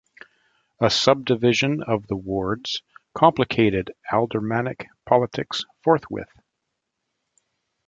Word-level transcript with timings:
A 0.79 0.89
subdivision 0.89 1.83
of 1.83 2.07
the 2.07 2.15
wards 2.15 2.81
complicated 3.13 3.91
aldermanic 4.11 4.87
politics 5.05 5.63
forthwith. 5.83 6.41